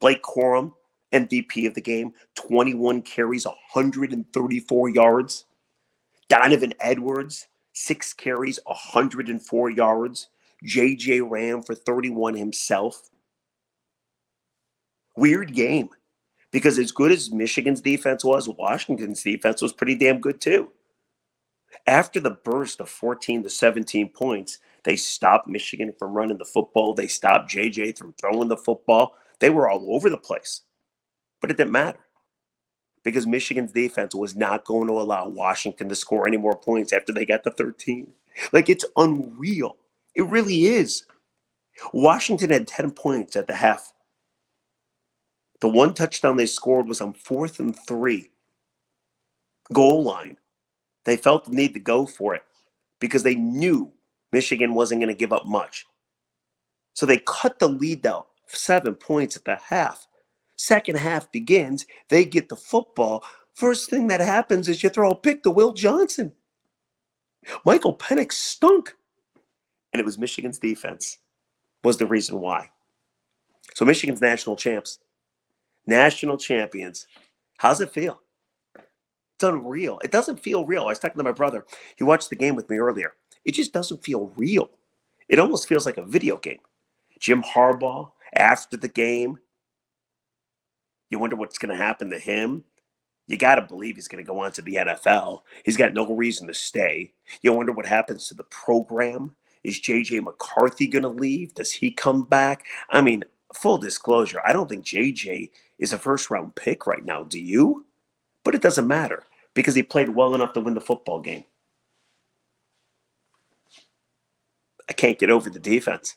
Blake 0.00 0.22
Corum, 0.22 0.74
MVP 1.12 1.66
of 1.66 1.74
the 1.74 1.80
game, 1.80 2.12
21 2.34 3.02
carries, 3.02 3.46
134 3.46 4.88
yards. 4.90 5.46
Donovan 6.28 6.74
Edwards, 6.80 7.46
six 7.72 8.12
carries, 8.12 8.58
104 8.66 9.70
yards. 9.70 10.28
JJ 10.64 11.28
Ram 11.28 11.62
for 11.62 11.74
31 11.74 12.34
himself. 12.34 13.10
Weird 15.16 15.54
game 15.54 15.90
because 16.50 16.78
as 16.78 16.92
good 16.92 17.12
as 17.12 17.30
Michigan's 17.30 17.80
defense 17.80 18.24
was, 18.24 18.48
Washington's 18.48 19.22
defense 19.22 19.60
was 19.60 19.72
pretty 19.72 19.94
damn 19.94 20.20
good 20.20 20.40
too. 20.40 20.70
After 21.86 22.20
the 22.20 22.30
burst 22.30 22.80
of 22.80 22.88
14 22.88 23.42
to 23.42 23.50
17 23.50 24.08
points, 24.08 24.58
they 24.84 24.96
stopped 24.96 25.48
Michigan 25.48 25.92
from 25.98 26.14
running 26.14 26.38
the 26.38 26.44
football. 26.44 26.94
They 26.94 27.06
stopped 27.06 27.50
JJ 27.50 27.98
from 27.98 28.14
throwing 28.14 28.48
the 28.48 28.56
football. 28.56 29.16
They 29.40 29.50
were 29.50 29.68
all 29.68 29.94
over 29.94 30.08
the 30.08 30.16
place. 30.16 30.62
But 31.40 31.50
it 31.50 31.58
didn't 31.58 31.72
matter 31.72 32.05
because 33.06 33.24
Michigan's 33.24 33.70
defense 33.70 34.16
was 34.16 34.34
not 34.34 34.64
going 34.64 34.88
to 34.88 34.94
allow 34.94 35.28
Washington 35.28 35.88
to 35.88 35.94
score 35.94 36.26
any 36.26 36.36
more 36.36 36.56
points 36.56 36.92
after 36.92 37.12
they 37.12 37.24
got 37.24 37.44
to 37.44 37.52
13. 37.52 38.12
Like 38.52 38.68
it's 38.68 38.84
unreal. 38.96 39.76
It 40.16 40.22
really 40.22 40.66
is. 40.66 41.04
Washington 41.92 42.50
had 42.50 42.66
10 42.66 42.90
points 42.90 43.36
at 43.36 43.46
the 43.46 43.54
half. 43.54 43.92
The 45.60 45.68
one 45.68 45.94
touchdown 45.94 46.36
they 46.36 46.46
scored 46.46 46.88
was 46.88 47.00
on 47.00 47.12
fourth 47.12 47.60
and 47.60 47.78
three, 47.86 48.30
goal 49.72 50.02
line. 50.02 50.36
They 51.04 51.16
felt 51.16 51.44
the 51.44 51.52
need 51.52 51.74
to 51.74 51.80
go 51.80 52.06
for 52.06 52.34
it 52.34 52.42
because 52.98 53.22
they 53.22 53.36
knew 53.36 53.92
Michigan 54.32 54.74
wasn't 54.74 55.00
going 55.00 55.14
to 55.14 55.18
give 55.18 55.32
up 55.32 55.46
much. 55.46 55.86
So 56.94 57.06
they 57.06 57.22
cut 57.24 57.60
the 57.60 57.68
lead 57.68 58.02
down 58.02 58.24
seven 58.48 58.96
points 58.96 59.36
at 59.36 59.44
the 59.44 59.54
half. 59.54 60.08
Second 60.56 60.96
half 60.96 61.30
begins, 61.32 61.86
they 62.08 62.24
get 62.24 62.48
the 62.48 62.56
football. 62.56 63.24
First 63.54 63.90
thing 63.90 64.08
that 64.08 64.20
happens 64.20 64.68
is 64.68 64.82
you 64.82 64.88
throw 64.88 65.10
a 65.10 65.14
pick 65.14 65.42
to 65.42 65.50
Will 65.50 65.72
Johnson. 65.72 66.32
Michael 67.64 67.96
Penix 67.96 68.32
stunk. 68.32 68.94
And 69.92 70.00
it 70.00 70.04
was 70.04 70.18
Michigan's 70.18 70.58
defense 70.58 71.18
was 71.84 71.96
the 71.96 72.06
reason 72.06 72.40
why. 72.40 72.70
So 73.74 73.84
Michigan's 73.84 74.20
national 74.20 74.56
champs, 74.56 74.98
national 75.86 76.36
champions. 76.36 77.06
How's 77.58 77.80
it 77.80 77.92
feel? 77.92 78.20
It's 78.74 79.44
unreal. 79.44 80.00
It 80.02 80.10
doesn't 80.10 80.40
feel 80.40 80.64
real. 80.64 80.82
I 80.82 80.86
was 80.86 80.98
talking 80.98 81.18
to 81.18 81.24
my 81.24 81.32
brother. 81.32 81.66
He 81.96 82.04
watched 82.04 82.30
the 82.30 82.36
game 82.36 82.56
with 82.56 82.68
me 82.70 82.78
earlier. 82.78 83.12
It 83.44 83.52
just 83.52 83.72
doesn't 83.72 84.02
feel 84.02 84.32
real. 84.36 84.70
It 85.28 85.38
almost 85.38 85.68
feels 85.68 85.86
like 85.86 85.98
a 85.98 86.04
video 86.04 86.38
game. 86.38 86.60
Jim 87.20 87.42
Harbaugh 87.42 88.10
after 88.34 88.76
the 88.76 88.88
game. 88.88 89.38
You 91.10 91.18
wonder 91.18 91.36
what's 91.36 91.58
going 91.58 91.76
to 91.76 91.82
happen 91.82 92.10
to 92.10 92.18
him. 92.18 92.64
You 93.26 93.36
got 93.36 93.56
to 93.56 93.62
believe 93.62 93.96
he's 93.96 94.08
going 94.08 94.24
to 94.24 94.26
go 94.26 94.38
on 94.40 94.52
to 94.52 94.62
the 94.62 94.76
NFL. 94.76 95.42
He's 95.64 95.76
got 95.76 95.94
no 95.94 96.06
reason 96.14 96.46
to 96.46 96.54
stay. 96.54 97.12
You 97.42 97.52
wonder 97.52 97.72
what 97.72 97.86
happens 97.86 98.28
to 98.28 98.34
the 98.34 98.44
program. 98.44 99.34
Is 99.64 99.80
JJ 99.80 100.22
McCarthy 100.22 100.86
going 100.86 101.02
to 101.02 101.08
leave? 101.08 101.54
Does 101.54 101.72
he 101.72 101.90
come 101.90 102.22
back? 102.22 102.64
I 102.90 103.00
mean, 103.00 103.24
full 103.52 103.78
disclosure, 103.78 104.40
I 104.46 104.52
don't 104.52 104.68
think 104.68 104.84
JJ 104.84 105.50
is 105.78 105.92
a 105.92 105.98
first 105.98 106.30
round 106.30 106.54
pick 106.54 106.86
right 106.86 107.04
now. 107.04 107.24
Do 107.24 107.40
you? 107.40 107.84
But 108.44 108.54
it 108.54 108.62
doesn't 108.62 108.86
matter 108.86 109.24
because 109.54 109.74
he 109.74 109.82
played 109.82 110.08
well 110.10 110.34
enough 110.34 110.52
to 110.52 110.60
win 110.60 110.74
the 110.74 110.80
football 110.80 111.20
game. 111.20 111.44
I 114.88 114.92
can't 114.92 115.18
get 115.18 115.30
over 115.30 115.50
the 115.50 115.58
defense. 115.58 116.16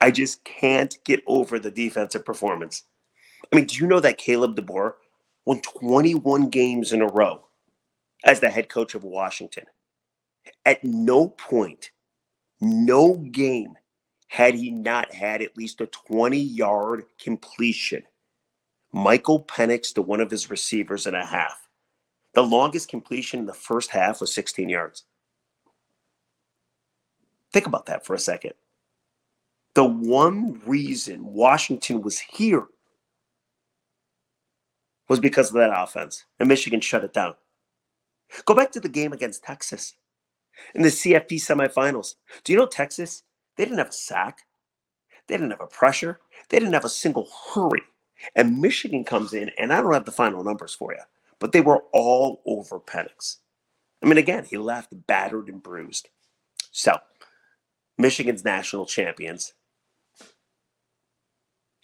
I 0.00 0.10
just 0.10 0.44
can't 0.44 0.98
get 1.04 1.22
over 1.26 1.58
the 1.58 1.70
defensive 1.70 2.24
performance. 2.24 2.82
I 3.52 3.56
mean, 3.56 3.66
do 3.66 3.76
you 3.76 3.86
know 3.86 4.00
that 4.00 4.18
Kalen 4.18 4.54
DeBoer 4.54 4.94
won 5.44 5.60
21 5.60 6.48
games 6.48 6.92
in 6.92 7.02
a 7.02 7.06
row 7.06 7.44
as 8.24 8.40
the 8.40 8.50
head 8.50 8.68
coach 8.68 8.94
of 8.94 9.04
Washington? 9.04 9.64
At 10.64 10.84
no 10.84 11.28
point, 11.28 11.90
no 12.60 13.14
game 13.14 13.74
had 14.28 14.54
he 14.54 14.70
not 14.70 15.12
had 15.14 15.42
at 15.42 15.56
least 15.56 15.80
a 15.80 15.86
20 15.86 16.38
yard 16.38 17.04
completion. 17.20 18.02
Michael 18.92 19.44
Penix 19.44 19.92
to 19.94 20.02
one 20.02 20.20
of 20.20 20.30
his 20.30 20.50
receivers 20.50 21.06
and 21.06 21.16
a 21.16 21.24
half. 21.24 21.68
The 22.34 22.42
longest 22.42 22.88
completion 22.88 23.40
in 23.40 23.46
the 23.46 23.54
first 23.54 23.90
half 23.90 24.20
was 24.20 24.34
16 24.34 24.68
yards. 24.68 25.04
Think 27.52 27.66
about 27.66 27.86
that 27.86 28.04
for 28.04 28.14
a 28.14 28.18
second. 28.18 28.54
The 29.74 29.84
one 29.84 30.60
reason 30.66 31.24
Washington 31.24 32.02
was 32.02 32.18
here 32.18 32.66
was 35.08 35.20
because 35.20 35.48
of 35.48 35.54
that 35.54 35.72
offense, 35.74 36.24
and 36.38 36.48
Michigan 36.48 36.80
shut 36.80 37.04
it 37.04 37.12
down. 37.12 37.34
Go 38.44 38.54
back 38.54 38.72
to 38.72 38.80
the 38.80 38.88
game 38.88 39.12
against 39.12 39.44
Texas 39.44 39.94
in 40.74 40.82
the 40.82 40.88
CFP 40.88 41.32
semifinals. 41.32 42.14
Do 42.42 42.52
you 42.52 42.58
know 42.58 42.66
Texas? 42.66 43.22
They 43.56 43.64
didn't 43.64 43.78
have 43.78 43.90
a 43.90 43.92
sack, 43.92 44.42
they 45.28 45.36
didn't 45.36 45.52
have 45.52 45.60
a 45.60 45.66
pressure, 45.66 46.20
they 46.48 46.58
didn't 46.58 46.74
have 46.74 46.84
a 46.84 46.90
single 46.90 47.28
hurry. 47.54 47.82
And 48.34 48.60
Michigan 48.60 49.04
comes 49.04 49.32
in, 49.32 49.50
and 49.58 49.72
I 49.72 49.80
don't 49.80 49.92
have 49.92 50.06
the 50.06 50.12
final 50.12 50.42
numbers 50.42 50.74
for 50.74 50.92
you, 50.92 51.02
but 51.38 51.52
they 51.52 51.60
were 51.60 51.84
all 51.92 52.42
over 52.46 52.80
Penix. 52.80 53.36
I 54.02 54.06
mean, 54.06 54.18
again, 54.18 54.44
he 54.44 54.56
left 54.56 55.06
battered 55.06 55.48
and 55.48 55.62
bruised. 55.62 56.08
So, 56.70 56.98
Michigan's 57.96 58.44
national 58.44 58.86
champions. 58.86 59.54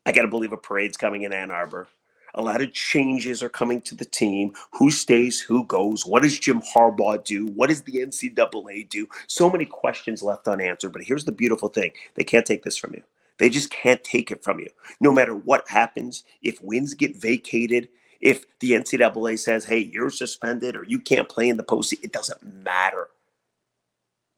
I 0.05 0.13
got 0.13 0.23
to 0.23 0.29
believe 0.29 0.53
a 0.53 0.57
parade's 0.57 0.97
coming 0.97 1.23
in 1.23 1.33
Ann 1.33 1.51
Arbor. 1.51 1.89
A 2.35 2.43
lot 2.43 2.63
of 2.63 2.73
changes 2.73 3.43
are 3.43 3.49
coming 3.49 3.81
to 3.83 3.95
the 3.95 4.05
team. 4.05 4.53
Who 4.73 4.91
stays, 4.91 5.41
who 5.41 5.65
goes? 5.65 6.07
What 6.07 6.23
does 6.23 6.39
Jim 6.39 6.63
Harbaugh 6.63 7.25
do? 7.25 7.47
What 7.47 7.69
does 7.69 7.83
the 7.83 7.93
NCAA 7.93 8.89
do? 8.89 9.09
So 9.27 9.51
many 9.51 9.65
questions 9.65 10.23
left 10.23 10.49
unanswered. 10.49 10.93
But 10.93 11.03
here's 11.03 11.25
the 11.25 11.33
beautiful 11.33 11.69
thing 11.69 11.93
they 12.15 12.25
can't 12.25 12.47
take 12.47 12.63
this 12.63 12.77
from 12.77 12.95
you. 12.95 13.03
They 13.39 13.49
just 13.49 13.71
can't 13.71 14.05
take 14.05 14.31
it 14.31 14.45
from 14.45 14.61
you. 14.61 14.69
No 15.01 15.13
matter 15.13 15.35
what 15.35 15.69
happens, 15.69 16.25
if 16.43 16.63
wins 16.63 16.95
get 16.95 17.17
vacated, 17.17 17.89
if 18.21 18.45
the 18.61 18.73
NCAA 18.73 19.39
says, 19.39 19.65
hey, 19.65 19.79
you're 19.79 20.11
suspended 20.11 20.77
or 20.77 20.85
you 20.85 20.99
can't 20.99 21.29
play 21.29 21.49
in 21.49 21.57
the 21.57 21.65
postseason, 21.65 22.05
it 22.05 22.13
doesn't 22.13 22.43
matter. 22.43 23.09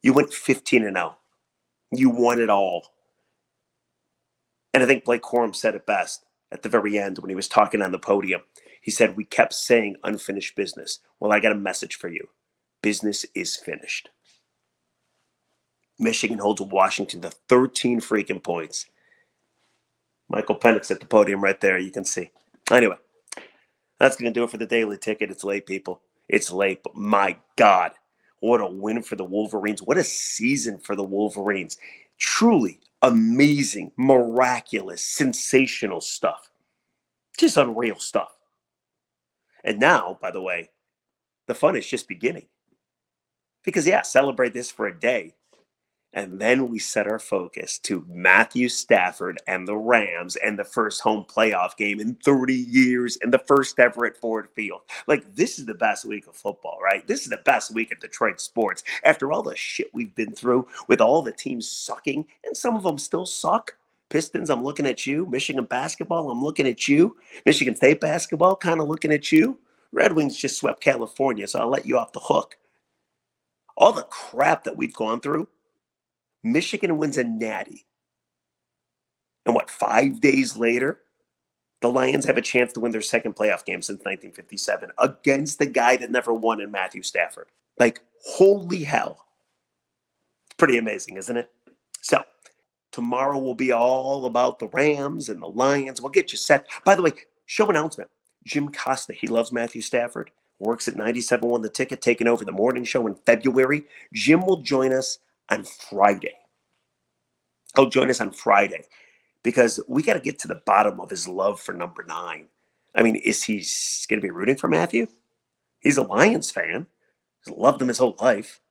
You 0.01 0.13
went 0.13 0.33
15 0.33 0.85
and 0.85 0.95
0. 0.95 1.17
You 1.91 2.09
won 2.09 2.39
it 2.39 2.49
all. 2.49 2.93
And 4.73 4.81
I 4.81 4.85
think 4.85 5.03
Blake 5.03 5.21
Corum 5.21 5.55
said 5.55 5.75
it 5.75 5.85
best 5.85 6.25
at 6.53 6.63
the 6.63 6.69
very 6.69 6.99
end 6.99 7.19
when 7.19 7.29
he 7.29 7.35
was 7.35 7.49
talking 7.49 7.83
on 7.83 7.93
the 7.93 7.99
podium. 7.99 8.43
He 8.81 8.91
said, 8.91 9.17
We 9.17 9.25
kept 9.25 9.53
saying 9.53 9.97
unfinished 10.05 10.55
business. 10.57 11.01
Well, 11.19 11.33
I 11.33 11.41
got 11.41 11.53
a 11.53 11.57
message 11.57 11.97
for 11.97 12.09
you 12.09 12.29
business 12.83 13.25
is 13.35 13.57
finished. 13.57 14.09
Michigan 15.99 16.39
holds 16.39 16.61
Washington 16.61 17.21
to 17.21 17.31
13 17.31 18.01
freaking 18.01 18.43
points. 18.43 18.87
Michael 20.29 20.57
Penix 20.59 20.91
at 20.91 20.99
the 20.99 21.05
podium 21.05 21.43
right 21.43 21.59
there. 21.61 21.77
You 21.79 21.91
can 21.91 22.05
see. 22.05 22.31
Anyway, 22.71 22.97
that's 23.99 24.17
going 24.17 24.33
to 24.33 24.39
do 24.39 24.43
it 24.43 24.51
for 24.51 24.57
the 24.57 24.65
daily 24.67 24.97
ticket. 24.97 25.31
It's 25.31 25.43
late, 25.43 25.65
people. 25.65 26.01
It's 26.29 26.51
late, 26.51 26.83
but 26.83 26.95
my 26.95 27.37
God, 27.57 27.91
what 28.41 28.61
a 28.61 28.67
win 28.67 29.03
for 29.03 29.15
the 29.15 29.25
Wolverines. 29.25 29.83
What 29.83 29.97
a 29.97 30.03
season 30.03 30.79
for 30.79 30.95
the 30.95 31.03
Wolverines. 31.03 31.77
Truly 32.19 32.79
amazing, 33.03 33.91
miraculous, 33.97 35.05
sensational 35.05 36.01
stuff. 36.01 36.49
Just 37.37 37.57
unreal 37.57 37.99
stuff. 37.99 38.35
And 39.63 39.79
now, 39.79 40.17
by 40.21 40.31
the 40.31 40.41
way, 40.41 40.71
the 41.47 41.55
fun 41.55 41.75
is 41.75 41.85
just 41.85 42.07
beginning. 42.07 42.47
Because, 43.63 43.85
yeah, 43.85 44.01
celebrate 44.01 44.53
this 44.53 44.71
for 44.71 44.87
a 44.87 44.99
day. 44.99 45.35
And 46.13 46.39
then 46.39 46.69
we 46.69 46.79
set 46.79 47.07
our 47.07 47.19
focus 47.19 47.79
to 47.79 48.05
Matthew 48.07 48.69
Stafford 48.69 49.41
and 49.47 49.67
the 49.67 49.75
Rams 49.75 50.35
and 50.35 50.57
the 50.57 50.63
first 50.63 51.01
home 51.01 51.25
playoff 51.27 51.75
game 51.75 51.99
in 51.99 52.15
30 52.15 52.53
years 52.53 53.17
and 53.21 53.33
the 53.33 53.39
first 53.39 53.79
ever 53.79 54.05
at 54.05 54.17
Ford 54.17 54.47
Field. 54.55 54.81
Like, 55.07 55.35
this 55.35 55.57
is 55.57 55.65
the 55.65 55.73
best 55.73 56.05
week 56.05 56.27
of 56.27 56.35
football, 56.35 56.77
right? 56.83 57.05
This 57.07 57.23
is 57.23 57.29
the 57.29 57.37
best 57.37 57.73
week 57.73 57.91
of 57.91 57.99
Detroit 57.99 58.39
sports. 58.39 58.83
After 59.03 59.31
all 59.31 59.41
the 59.41 59.55
shit 59.55 59.89
we've 59.93 60.13
been 60.13 60.33
through 60.33 60.67
with 60.87 61.01
all 61.01 61.23
the 61.23 61.31
teams 61.31 61.67
sucking, 61.69 62.25
and 62.45 62.55
some 62.55 62.75
of 62.75 62.83
them 62.83 62.99
still 62.99 63.25
suck, 63.25 63.75
Pistons, 64.09 64.51
I'm 64.51 64.63
looking 64.63 64.85
at 64.85 65.07
you. 65.07 65.25
Michigan 65.25 65.65
basketball, 65.65 66.29
I'm 66.29 66.43
looking 66.43 66.67
at 66.67 66.87
you. 66.87 67.17
Michigan 67.47 67.75
State 67.75 67.99
basketball, 67.99 68.55
kind 68.55 68.79
of 68.79 68.87
looking 68.87 69.11
at 69.11 69.31
you. 69.31 69.57
Red 69.91 70.13
Wings 70.13 70.37
just 70.37 70.57
swept 70.57 70.81
California, 70.81 71.47
so 71.47 71.59
I'll 71.59 71.69
let 71.69 71.87
you 71.87 71.97
off 71.97 72.13
the 72.13 72.19
hook. 72.19 72.57
All 73.75 73.91
the 73.91 74.03
crap 74.03 74.65
that 74.65 74.77
we've 74.77 74.93
gone 74.93 75.19
through, 75.19 75.47
Michigan 76.43 76.97
wins 76.97 77.17
a 77.17 77.23
natty. 77.23 77.85
And 79.45 79.55
what, 79.55 79.69
five 79.69 80.21
days 80.21 80.57
later, 80.57 80.99
the 81.81 81.89
Lions 81.89 82.25
have 82.25 82.37
a 82.37 82.41
chance 82.41 82.71
to 82.73 82.79
win 82.79 82.91
their 82.91 83.01
second 83.01 83.35
playoff 83.35 83.65
game 83.65 83.81
since 83.81 83.99
1957 83.99 84.91
against 84.97 85.59
the 85.59 85.65
guy 85.65 85.97
that 85.97 86.11
never 86.11 86.33
won 86.33 86.61
in 86.61 86.71
Matthew 86.71 87.03
Stafford. 87.03 87.47
Like, 87.77 88.01
holy 88.25 88.83
hell. 88.83 89.25
It's 90.45 90.55
pretty 90.57 90.77
amazing, 90.77 91.17
isn't 91.17 91.35
it? 91.35 91.51
So, 92.01 92.23
tomorrow 92.91 93.37
will 93.37 93.55
be 93.55 93.73
all 93.73 94.25
about 94.25 94.59
the 94.59 94.69
Rams 94.69 95.27
and 95.27 95.41
the 95.41 95.47
Lions. 95.47 96.01
We'll 96.01 96.11
get 96.11 96.31
you 96.31 96.37
set. 96.37 96.67
By 96.85 96.95
the 96.95 97.01
way, 97.01 97.11
show 97.45 97.69
announcement 97.69 98.09
Jim 98.45 98.71
Costa, 98.71 99.13
he 99.13 99.27
loves 99.27 99.51
Matthew 99.51 99.81
Stafford, 99.81 100.31
works 100.59 100.87
at 100.87 100.95
97 100.95 101.49
Won 101.49 101.61
the 101.61 101.69
Ticket, 101.69 102.01
taking 102.01 102.27
over 102.27 102.45
the 102.45 102.51
morning 102.51 102.85
show 102.85 103.07
in 103.07 103.15
February. 103.15 103.85
Jim 104.13 104.45
will 104.45 104.61
join 104.61 104.93
us 104.93 105.19
on 105.49 105.63
Friday. 105.63 106.35
He'll 107.75 107.89
join 107.89 108.09
us 108.09 108.21
on 108.21 108.31
Friday 108.31 108.83
because 109.43 109.79
we 109.87 110.03
got 110.03 110.13
to 110.13 110.19
get 110.19 110.39
to 110.39 110.47
the 110.47 110.61
bottom 110.65 110.99
of 110.99 111.09
his 111.09 111.27
love 111.27 111.59
for 111.59 111.73
number 111.73 112.03
nine. 112.07 112.47
I 112.95 113.03
mean, 113.03 113.15
is 113.15 113.43
he 113.43 113.65
going 114.07 114.21
to 114.21 114.25
be 114.25 114.31
rooting 114.31 114.55
for 114.55 114.67
Matthew? 114.67 115.07
He's 115.79 115.97
a 115.97 116.03
Lions 116.03 116.51
fan. 116.51 116.87
He's 117.43 117.55
loved 117.55 117.81
him 117.81 117.87
his 117.87 117.97
whole 117.97 118.15
life. 118.21 118.61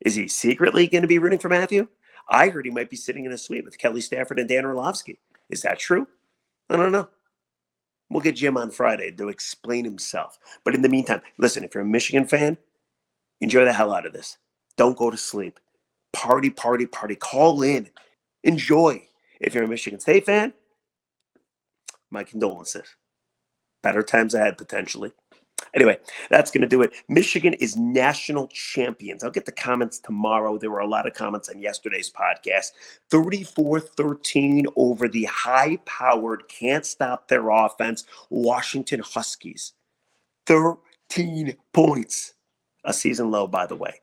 Is 0.00 0.14
he 0.14 0.28
secretly 0.28 0.86
going 0.86 1.02
to 1.02 1.08
be 1.08 1.18
rooting 1.18 1.38
for 1.38 1.48
Matthew? 1.48 1.88
I 2.28 2.48
heard 2.48 2.66
he 2.66 2.70
might 2.70 2.90
be 2.90 2.96
sitting 2.96 3.24
in 3.24 3.32
a 3.32 3.38
suite 3.38 3.64
with 3.64 3.78
Kelly 3.78 4.00
Stafford 4.00 4.38
and 4.38 4.48
Dan 4.48 4.64
Orlovsky. 4.64 5.18
Is 5.50 5.62
that 5.62 5.78
true? 5.78 6.06
I 6.70 6.76
don't 6.76 6.92
know. 6.92 7.08
We'll 8.10 8.22
get 8.22 8.36
Jim 8.36 8.56
on 8.56 8.70
Friday 8.70 9.10
to 9.12 9.28
explain 9.28 9.84
himself. 9.84 10.38
But 10.62 10.74
in 10.74 10.82
the 10.82 10.88
meantime, 10.88 11.22
listen, 11.38 11.64
if 11.64 11.74
you're 11.74 11.82
a 11.82 11.86
Michigan 11.86 12.26
fan, 12.26 12.58
enjoy 13.40 13.64
the 13.64 13.72
hell 13.72 13.92
out 13.92 14.06
of 14.06 14.12
this. 14.12 14.38
Don't 14.76 14.96
go 14.96 15.10
to 15.10 15.16
sleep. 15.16 15.58
Party, 16.14 16.50
party, 16.50 16.86
party. 16.86 17.16
Call 17.16 17.62
in. 17.62 17.90
Enjoy. 18.44 19.02
If 19.40 19.54
you're 19.54 19.64
a 19.64 19.68
Michigan 19.68 20.00
State 20.00 20.26
fan, 20.26 20.52
my 22.10 22.24
condolences. 22.24 22.96
Better 23.82 24.02
times 24.02 24.34
ahead, 24.34 24.56
potentially. 24.56 25.12
Anyway, 25.74 25.98
that's 26.30 26.50
going 26.50 26.62
to 26.62 26.68
do 26.68 26.82
it. 26.82 26.92
Michigan 27.08 27.52
is 27.54 27.76
national 27.76 28.46
champions. 28.48 29.24
I'll 29.24 29.30
get 29.30 29.44
the 29.44 29.52
comments 29.52 29.98
tomorrow. 29.98 30.56
There 30.56 30.70
were 30.70 30.78
a 30.78 30.86
lot 30.86 31.06
of 31.06 31.14
comments 31.14 31.48
on 31.48 31.60
yesterday's 31.60 32.10
podcast. 32.10 32.72
34 33.10 33.80
13 33.80 34.66
over 34.76 35.08
the 35.08 35.24
high 35.24 35.78
powered, 35.84 36.48
can't 36.48 36.86
stop 36.86 37.28
their 37.28 37.50
offense, 37.50 38.04
Washington 38.30 39.00
Huskies. 39.00 39.72
13 40.46 41.56
points. 41.72 42.34
A 42.84 42.92
season 42.92 43.30
low, 43.30 43.46
by 43.46 43.66
the 43.66 43.76
way. 43.76 44.00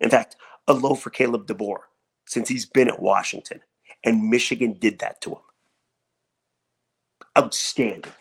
In 0.00 0.08
fact, 0.08 0.36
a 0.70 0.72
low 0.72 0.94
for 0.94 1.10
Kalen 1.10 1.46
DeBoer 1.46 1.80
since 2.26 2.48
he's 2.48 2.64
been 2.64 2.88
at 2.88 3.02
Washington 3.02 3.60
and 4.04 4.30
Michigan 4.30 4.74
did 4.74 5.00
that 5.00 5.20
to 5.22 5.30
him. 5.30 5.38
Outstanding. 7.36 8.12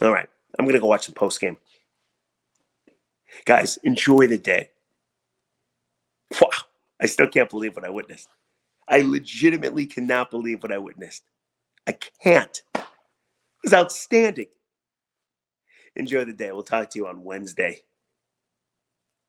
All 0.00 0.12
right, 0.12 0.28
I'm 0.58 0.64
going 0.64 0.74
to 0.74 0.80
go 0.80 0.86
watch 0.86 1.06
the 1.06 1.12
post 1.12 1.40
game. 1.40 1.58
Guys, 3.44 3.78
enjoy 3.84 4.26
the 4.26 4.38
day. 4.38 4.70
Wow, 6.40 6.48
I 7.00 7.06
still 7.06 7.28
can't 7.28 7.50
believe 7.50 7.76
what 7.76 7.84
I 7.84 7.90
witnessed. 7.90 8.28
I 8.88 9.02
legitimately 9.02 9.86
cannot 9.86 10.30
believe 10.30 10.62
what 10.62 10.72
I 10.72 10.78
witnessed. 10.78 11.24
I 11.86 11.92
can't. 12.22 12.62
It 12.74 12.82
was 13.62 13.74
outstanding. 13.74 14.46
Enjoy 15.94 16.24
the 16.24 16.32
day. 16.32 16.52
We'll 16.52 16.62
talk 16.62 16.90
to 16.90 16.98
you 16.98 17.06
on 17.06 17.24
Wednesday. 17.24 17.82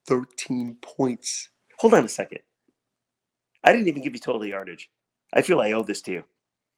13 0.08 0.78
points. 0.82 1.50
Hold 1.80 1.93
on 1.93 2.06
a 2.06 2.10
second. 2.10 2.39
I 3.63 3.72
didn't 3.74 3.88
even 3.88 4.04
give 4.04 4.13
you 4.13 4.20
total 4.20 4.46
yardage. 4.46 4.89
I 5.34 5.41
feel 5.41 5.60
I 5.60 5.74
owe 5.74 5.84
this 5.84 6.02
to 6.04 6.12
you. 6.12 6.24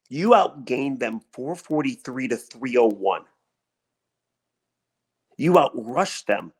You 0.08 0.30
outgained 0.30 0.98
them 0.98 1.20
443 1.32 2.28
to 2.28 2.36
301. 2.36 3.22
You 5.36 5.52
outrushed 5.52 6.26
them 6.26 6.52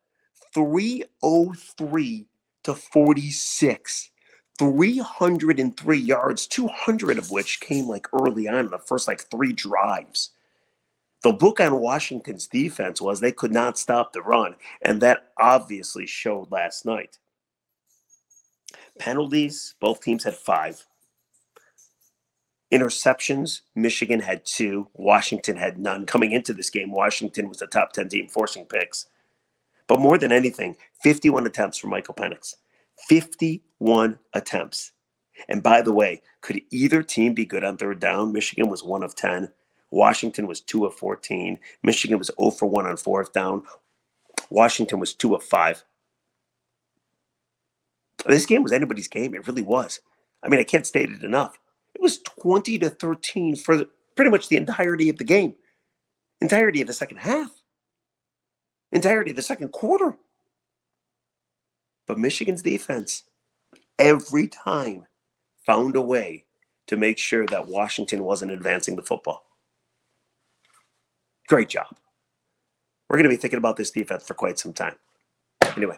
303 0.53 2.27
to 2.63 2.75
46. 2.75 4.11
303 4.59 5.97
yards, 5.97 6.45
200 6.47 7.17
of 7.17 7.31
which 7.31 7.59
came 7.61 7.87
like 7.87 8.07
early 8.13 8.47
on 8.47 8.65
in 8.65 8.69
the 8.69 8.77
first 8.77 9.07
like 9.07 9.21
three 9.31 9.53
drives. 9.53 10.31
The 11.23 11.33
book 11.33 11.59
on 11.59 11.79
Washington's 11.79 12.47
defense 12.47 12.99
was 12.99 13.19
they 13.19 13.31
could 13.31 13.51
not 13.51 13.77
stop 13.77 14.11
the 14.11 14.21
run, 14.21 14.55
and 14.81 15.01
that 15.01 15.31
obviously 15.39 16.07
showed 16.07 16.51
last 16.51 16.85
night. 16.85 17.19
Penalties, 18.97 19.75
both 19.79 20.01
teams 20.01 20.23
had 20.23 20.35
five. 20.35 20.85
Interceptions, 22.71 23.61
Michigan 23.75 24.21
had 24.21 24.45
two, 24.45 24.87
Washington 24.93 25.57
had 25.57 25.77
none. 25.77 26.05
Coming 26.05 26.31
into 26.31 26.53
this 26.53 26.69
game, 26.69 26.91
Washington 26.91 27.49
was 27.49 27.59
the 27.59 27.67
top 27.67 27.91
10 27.91 28.09
team 28.09 28.27
forcing 28.27 28.65
picks. 28.65 29.07
But 29.87 29.99
more 29.99 30.17
than 30.17 30.31
anything, 30.31 30.77
51 31.03 31.45
attempts 31.45 31.77
for 31.77 31.87
Michael 31.87 32.15
Penix. 32.15 32.55
51 33.09 34.19
attempts. 34.33 34.93
And 35.49 35.61
by 35.61 35.81
the 35.81 35.91
way, 35.91 36.21
could 36.39 36.61
either 36.71 37.03
team 37.03 37.33
be 37.33 37.45
good 37.45 37.63
on 37.63 37.77
third 37.77 37.99
down? 37.99 38.31
Michigan 38.31 38.69
was 38.69 38.83
one 38.83 39.03
of 39.03 39.15
10. 39.15 39.51
Washington 39.91 40.47
was 40.47 40.61
two 40.61 40.85
of 40.85 40.95
14. 40.95 41.59
Michigan 41.83 42.17
was 42.17 42.31
0 42.39 42.51
for 42.51 42.65
1 42.65 42.87
on 42.87 42.97
fourth 42.97 43.33
down. 43.33 43.63
Washington 44.49 44.99
was 44.99 45.13
2 45.13 45.35
of 45.35 45.43
5. 45.43 45.83
This 48.25 48.45
game 48.45 48.63
was 48.63 48.71
anybody's 48.71 49.07
game. 49.07 49.35
It 49.35 49.47
really 49.47 49.61
was. 49.61 49.99
I 50.43 50.49
mean, 50.49 50.59
I 50.59 50.63
can't 50.63 50.87
state 50.87 51.09
it 51.09 51.23
enough. 51.23 51.57
It 51.93 52.01
was 52.01 52.19
20 52.19 52.79
to 52.79 52.89
13 52.89 53.55
for 53.57 53.85
pretty 54.15 54.31
much 54.31 54.47
the 54.47 54.57
entirety 54.57 55.09
of 55.09 55.17
the 55.17 55.23
game, 55.23 55.55
entirety 56.39 56.81
of 56.81 56.87
the 56.87 56.93
second 56.93 57.17
half, 57.17 57.51
entirety 58.91 59.31
of 59.31 59.35
the 59.35 59.41
second 59.41 59.69
quarter. 59.69 60.17
But 62.07 62.17
Michigan's 62.17 62.61
defense, 62.61 63.23
every 63.99 64.47
time, 64.47 65.05
found 65.65 65.95
a 65.95 66.01
way 66.01 66.45
to 66.87 66.97
make 66.97 67.17
sure 67.17 67.45
that 67.47 67.67
Washington 67.67 68.23
wasn't 68.23 68.51
advancing 68.51 68.95
the 68.95 69.03
football. 69.03 69.45
Great 71.51 71.67
job. 71.67 71.87
We're 73.09 73.17
going 73.17 73.25
to 73.25 73.29
be 73.29 73.35
thinking 73.35 73.57
about 73.57 73.75
this 73.75 73.91
defense 73.91 74.25
for 74.25 74.35
quite 74.35 74.57
some 74.57 74.71
time. 74.71 74.95
Anyway, 75.75 75.97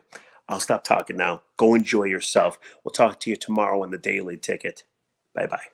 I'll 0.50 0.60
stop 0.60 0.84
talking 0.84 1.16
now. 1.16 1.44
Go 1.58 1.76
enjoy 1.76 2.06
yourself. 2.06 2.58
We'll 2.84 2.92
talk 2.92 3.20
to 3.20 3.30
you 3.30 3.36
tomorrow 3.36 3.84
on 3.84 3.92
the 3.92 4.00
Daily 4.00 4.36
Ticket. 4.36 4.84
Bye 5.36 5.46
bye. 5.46 5.66